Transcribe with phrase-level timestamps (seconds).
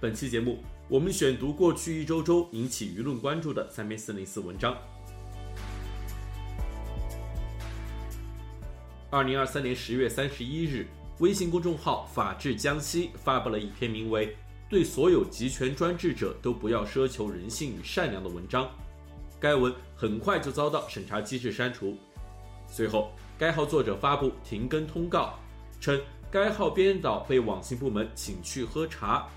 [0.00, 0.56] 本期节目，
[0.88, 4.74] 我们选读过去一周周引起舆论关注的三篇四零四文章。
[9.10, 10.86] 二零二三年十月三十一日，
[11.18, 14.28] 微信公众号“法治江西”发布了一篇名为
[14.70, 18.70] 《对所有集权专制者都不要奢求人性与善良》的文章。
[19.38, 21.94] 该文很快就遭到审查机制删除。
[22.66, 25.38] 随后，该号作者发布停更通告，
[25.78, 29.28] 称该号编导被网信部门请去喝茶。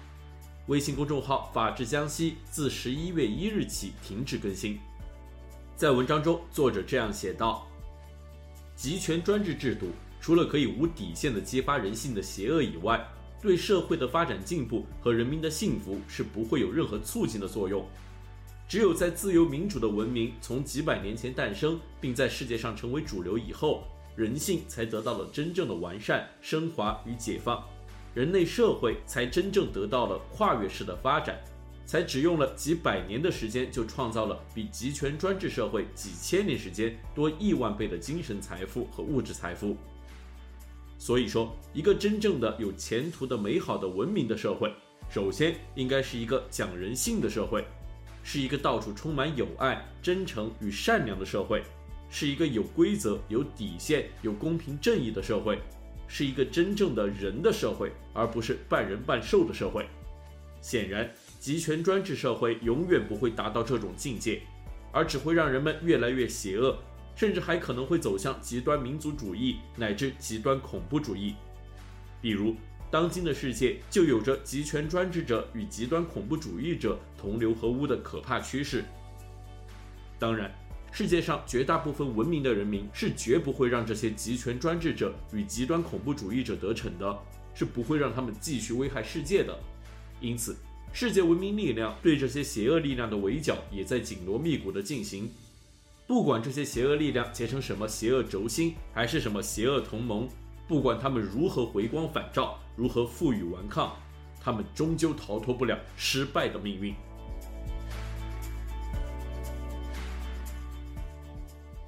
[0.68, 4.80] 微信公众号“法治江西”自十一月一日起停止更新。
[5.76, 7.68] 在文章中，作者这样写道
[8.74, 9.88] ：“集权专制制度
[10.22, 13.06] 除了可以无底线地激发人性的邪恶以外，
[13.42, 17.86] 对社会的发展进步和人民的幸福是不会有任何促进的作用。”
[18.66, 23.84] 只有在自由民主的文明从几百年前诞生，并在世界上成为主流以后，
[24.16, 27.62] 人性才得到了真正的完善、升华与解放，
[28.14, 31.40] 人类社会才真正得到了跨越式的发展，
[31.86, 39.76] 才只用了几百年的时间就创造了比集权专制社会几千年时间多亿万倍的精神财富和物质财富。
[40.98, 44.74] 所以说，一个真正的有前途的美好的文明的社会，
[45.10, 47.66] 首先应该是一个讲人性的社会。
[48.26, 51.62] 是一个到处充满友爱、真诚与善良的社会，
[52.10, 55.60] 是一个有规则、有底线、有公平正义的社会，
[56.16, 59.88] 是一个真正的人的社会，而不是半人半兽的社会。
[60.62, 64.40] 显然，集权专制社会永远不会达到这种境界，
[64.92, 66.78] 而只会让人们越来越邪恶，
[67.16, 71.34] 甚至还可能会走向极端民族主义乃至极端恐怖主义，
[72.22, 72.56] 比如。
[72.92, 78.86] 当今的世界就有着集权专制者与极端恐怖主义者同流合污的可怕趋势。
[80.20, 80.54] 当然，
[80.96, 87.20] 世界上绝大部分文明的人民是绝不会让这些集权专制者与极端恐怖主义者得逞的，
[87.56, 89.58] 是不会让他们继续危害世界的。
[90.22, 90.56] 因此，
[90.94, 95.28] 世界文明力量对这些邪恶力量的围剿也在紧锣密鼓地进行。
[96.06, 100.30] 不管这些邪恶力量结成什么邪恶轴心，还是什么邪恶同盟。
[100.68, 103.98] 不管他们如何回光返照，如何负隅顽抗，
[104.40, 106.94] 他们终究逃脱不了失败的命运。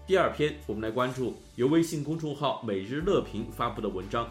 [0.08, 4.30] 第二篇，我们来关注由微信公众号“每日乐评”发布的文章。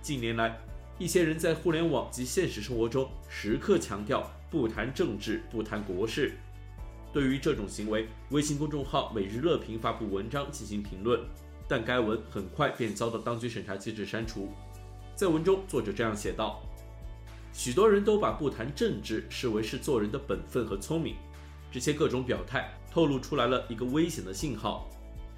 [0.00, 0.56] 近年来，
[1.00, 6.36] 一些人在互联网及现实生活中时刻强调不谈政治、不谈国事。
[7.12, 11.20] 对于这种行为，微信公众号“每日乐评”发布文章进行评论。
[11.66, 14.48] 但该文很快便遭到当局审查机制删除。
[15.16, 16.62] 在文中，作者这样写道
[17.52, 21.16] ：“许多人都把不谈政治视为是做人的本分和聪明，
[21.72, 24.88] 这些各种表态透露出来了一个危险的信号。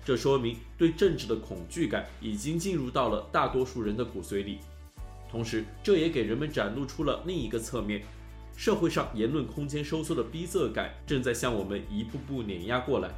[0.04, 4.58] 这说明对政治的恐惧感已经进入到了大多数人的骨髓里。
[5.28, 8.04] 同时，这也给人们展露出了另一个侧面：
[8.56, 13.10] 社会上言论空间收缩的逼仄感正在向我们一步步碾压过来。”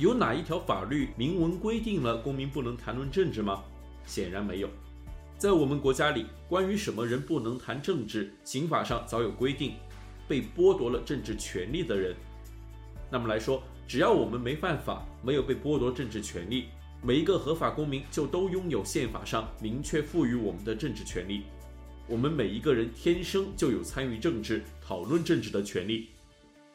[0.00, 3.62] 有哪一条法律明文规定了公民不能谈论政治吗？
[4.06, 4.70] 显然没有。
[5.36, 9.74] 在我们国家里，关于什么人不能谈政治，刑法上早有规定。
[10.26, 12.16] 被剥夺了政治权利的人，
[13.10, 16.68] 那么来说，只要我们没犯法，没有被剥夺政治权利，
[17.02, 21.42] 每一个合法公民就都拥有宪法上明确赋予我们的政治权利。
[22.06, 26.08] 我们每一个人天生就有参与政治、讨论政治的权利。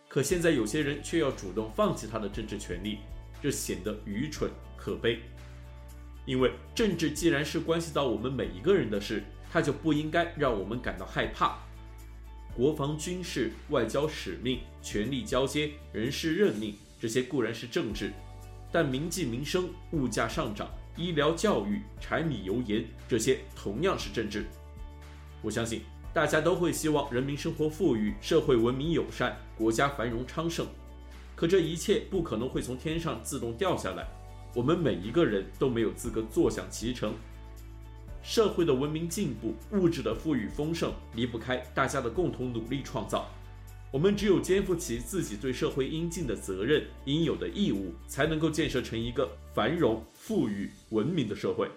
[0.07, 2.97] 可现在有些人却要主动放弃他的政治权利，
[3.41, 5.19] 这显得愚蠢可悲。
[6.25, 11.59] 因为政治既然是关系到我们每一个人的事，它就不应该让我们感到害怕。
[12.55, 18.11] 国防、军事、外交使命、权力交接、人事任命，这些固然是政治，
[18.71, 24.45] 但民计民生、物价上涨、医疗教育、柴米油盐，这些同样是政治。
[25.41, 25.81] 我相信。
[26.11, 30.65] 大家都会希望人民生活富裕，社会文明友善，国家繁荣昌盛。
[31.35, 34.07] 可这一切不可能会从天上自动掉下来，
[34.55, 37.13] 我们每一个人都没有资格坐享其成。
[38.21, 43.29] 社会的文明进步，物质的富裕丰盛，离不开大家的共同努力创造。
[43.91, 51.67] 我们只有肩负起自己对社会应尽的责任、应有的义务，才能够建设成一个繁荣、富裕、文明的社会。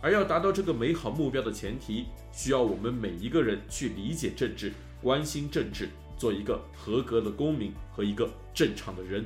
[0.00, 4.72] 而要达到这个美好目标的前提，需要我们每一个人去理解政治、
[5.02, 9.24] 关心政治，做一个合格的公民和一个正常的人。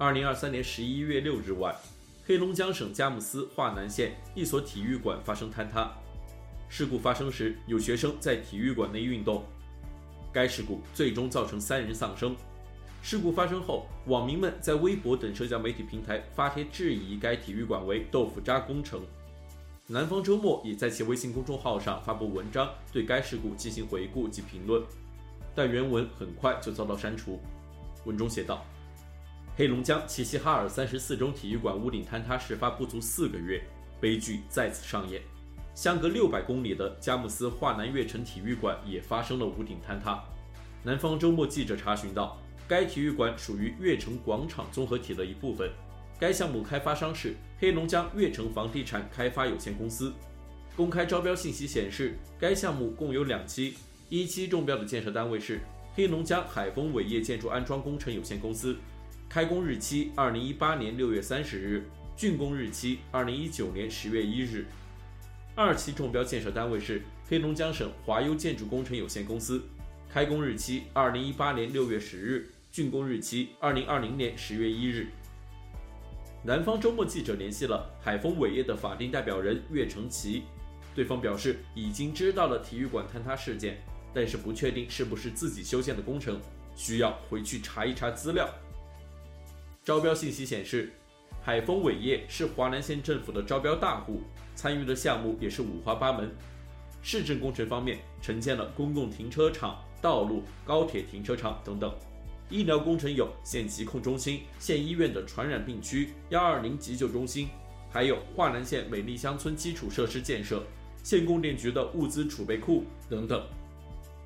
[0.00, 1.76] 二零二三年十一月六日晚，
[2.24, 5.92] 黑龙江省佳木斯桦南县一所体育馆发生坍塌。
[6.70, 9.44] 事故发生时，有学生在体育馆内运动。
[10.32, 12.34] 该事故最终造成三人丧生。
[13.02, 19.02] 事故发生后，网民们在微博等社交媒体平台发帖质疑该体育馆为“豆腐渣工程”。
[19.86, 24.82] 南方周末也在其微信公众号上发布文章，对该事故进行回顾及评论，
[25.54, 27.38] 但原文很快就遭到删除。
[28.06, 28.64] 文中写道。
[29.60, 33.62] 黑龙江齐齐哈尔三十四中体育馆屋顶坍塌事发不足四个月，
[34.00, 35.20] 悲剧再次上演。
[35.74, 40.24] 相隔六百公里的佳木斯华南悦城体育馆也发生了屋顶坍塌。
[40.82, 45.70] 南方周末记者查询到，该体育馆属于悦城广场综合体的一部分，
[46.18, 50.10] 该项目开发商是黑龙江悦城房地产开发有限公司。
[50.74, 53.74] 公开招标信息显示，该项目共有两期，
[54.08, 55.60] 一期中标的建设单位是
[55.94, 58.74] 黑龙江海丰伟业建筑安装工程有限公司。
[59.30, 61.84] 开工日期二零一八年六月三十日，
[62.18, 64.66] 竣工日期二零一九年十月一日。
[65.54, 69.62] 二期中标建设单位是黑龙江省华优建筑工程有限公司，
[70.12, 75.06] 开工日期二零一八年六月十日，竣工日期二零二零年十月一日。
[76.42, 80.42] 南方周末记者联系了海丰伟业的法定代表人岳成奇，
[80.92, 83.80] 对方表示已经知道了体育馆坍塌事件，
[84.12, 86.40] 但是不确定是不是自己修建的工程，
[86.74, 88.52] 需要回去查一查资料。
[89.90, 90.92] 招标信息显示，
[91.42, 94.22] 海丰伟业是华南县政府的招标大户，
[94.54, 96.30] 参与的项目也是五花八门。
[97.02, 101.90] 市政工程方面承建了公共停车场、道路、高铁停车场等等；
[102.50, 107.48] 医疗工程有县疾控中心、县医院的传染病区、幺二零急救中心，
[107.90, 110.62] 还有华南县美丽乡村基础设施建设、
[111.02, 113.44] 县供电局的物资储备库等等。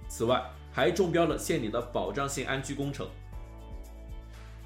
[0.08, 3.08] 此外，还中标了县里的保障性安居工程。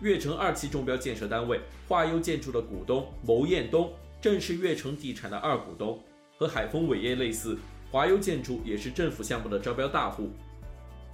[0.00, 6.00] 悦城二期中标建设单位华优建筑的股东牟彦东，正是悦城地产的二股东，
[6.36, 7.58] 和海丰伟业类似，
[7.90, 10.30] 华优建筑也是政府项目的招标大户。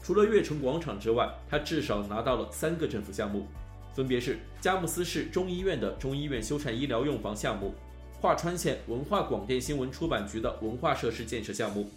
[0.02, 3.46] 除了悦城广场之外，他至少拿到了三个政府项目，
[3.94, 7.72] 分别是佳木斯市中医院的中医院修缮医疗用房项目，
[8.20, 11.90] 桦川县文化广电新闻出版局的文化设施建设项目，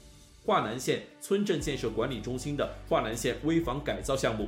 [0.46, 4.48] 桦南县村镇建设管理中心的桦南县危房改造项目。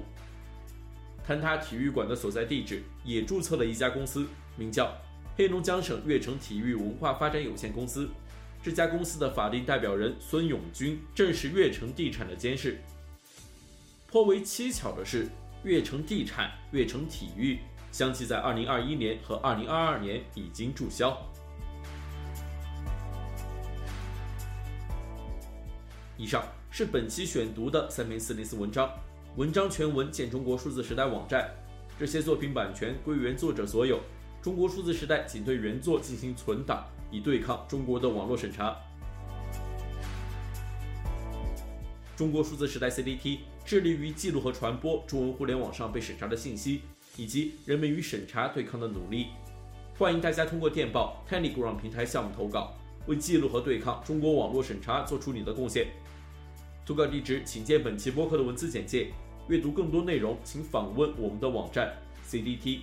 [1.29, 4.27] 坍塌体育馆的所在地址也注册了一家公司，
[4.57, 4.91] 名叫
[5.37, 8.09] 黑龙江省悦城体育文化发展有限公司。
[8.63, 12.81] 这家公司的法定代表人孙永军正是悦城地产的监事。
[14.07, 15.27] 颇为蹊跷的是，
[15.63, 17.59] 悦城地产、悦城体育
[17.91, 21.15] 相继在2021年和2022年已经注销。
[26.17, 28.89] 以上是本期选读的三篇四零四文章。
[29.35, 31.49] 文章全文见中国数字时代网站，
[31.99, 33.99] 这些作品版权归原作者所有。
[34.41, 38.75] 中国数字时代仅对原作进行存档，以对抗中国的网络审查。
[42.17, 46.81] 中国数字时代 CDT 致力于记录和传播中文互联网上被审查的信息，
[47.15, 49.27] 以及人们与审查对抗的努力。
[49.97, 52.73] 欢迎大家通过电报 Telegram 平台项目投稿，
[53.05, 55.87] 为记录和对抗中国网络审查做出你的贡献。
[56.89, 59.11] 投稿地址请见本期播客的文字简介。
[59.47, 61.95] 阅读更多内容，请访问我们的网站
[62.27, 62.79] cdt.media。